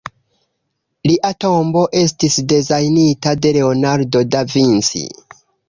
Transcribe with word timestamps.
Lia 1.09 1.29
tombo 1.45 1.83
estis 2.01 2.39
dezajnita 2.55 3.37
de 3.45 3.55
Leonardo 3.61 4.25
da 4.33 4.45
Vinci. 4.57 5.07